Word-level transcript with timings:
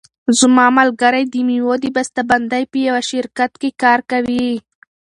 زما 0.39 0.65
ملګری 0.79 1.23
د 1.33 1.35
مېوو 1.47 1.73
د 1.83 1.85
بسته 1.95 2.21
بندۍ 2.29 2.63
په 2.71 2.77
یوه 2.87 3.01
شرکت 3.09 3.51
کې 3.61 3.69
کار 3.81 3.99
کوي. 4.11 4.49